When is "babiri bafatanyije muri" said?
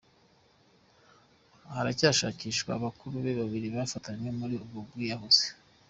3.41-4.53